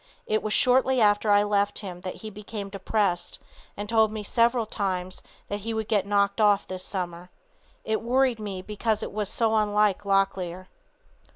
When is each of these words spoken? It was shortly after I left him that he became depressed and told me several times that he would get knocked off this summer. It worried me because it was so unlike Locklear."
It 0.25 0.41
was 0.41 0.51
shortly 0.51 0.99
after 0.99 1.29
I 1.29 1.43
left 1.43 1.77
him 1.85 2.01
that 2.01 2.15
he 2.25 2.31
became 2.31 2.69
depressed 2.69 3.37
and 3.77 3.87
told 3.87 4.11
me 4.11 4.23
several 4.23 4.65
times 4.65 5.21
that 5.47 5.59
he 5.59 5.75
would 5.75 5.87
get 5.87 6.07
knocked 6.07 6.41
off 6.41 6.65
this 6.67 6.83
summer. 6.83 7.29
It 7.83 8.01
worried 8.01 8.39
me 8.39 8.63
because 8.63 9.03
it 9.03 9.11
was 9.11 9.29
so 9.29 9.55
unlike 9.55 10.03
Locklear." 10.03 10.69